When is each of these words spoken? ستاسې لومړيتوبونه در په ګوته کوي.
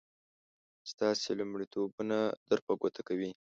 ستاسې 0.91 1.29
لومړيتوبونه 1.39 2.17
در 2.49 2.59
په 2.65 2.73
ګوته 2.81 3.01
کوي. 3.07 3.31